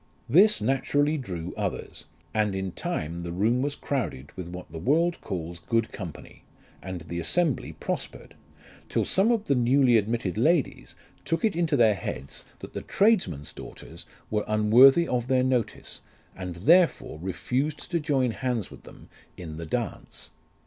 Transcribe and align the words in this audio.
This 0.27 0.61
naturally 0.61 1.15
drew 1.15 1.53
others, 1.55 2.05
and 2.33 2.55
in 2.55 2.71
time 2.71 3.19
the 3.19 3.31
room 3.31 3.61
was 3.61 3.75
crowded 3.75 4.31
with 4.35 4.47
what 4.47 4.71
the 4.71 4.79
world 4.79 5.21
calls 5.21 5.59
good 5.59 5.91
company; 5.91 6.43
and 6.81 7.01
the 7.01 7.19
assembly 7.19 7.73
prospered, 7.73 8.33
till 8.89 9.05
some 9.05 9.31
of 9.31 9.45
the 9.45 9.53
newly 9.53 9.97
admitted 9.97 10.39
ladies 10.39 10.95
took 11.23 11.45
it 11.45 11.55
into 11.55 11.77
their 11.77 11.93
heads 11.93 12.45
that 12.61 12.73
the 12.73 12.81
tradesmen's 12.81 13.53
daughters 13.53 14.07
were 14.31 14.43
unworthy 14.47 15.07
of 15.07 15.27
their 15.27 15.43
notice, 15.43 16.01
and 16.35 16.55
therefore 16.55 17.19
refused 17.21 17.91
to 17.91 17.99
join 17.99 18.31
hands 18.31 18.71
with 18.71 18.81
them 18.85 19.07
in 19.37 19.57
the 19.57 19.67
dance. 19.67 20.31